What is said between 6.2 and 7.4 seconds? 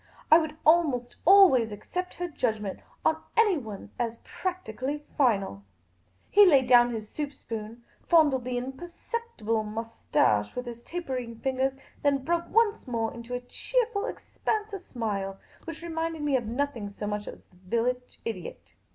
He laid down his soup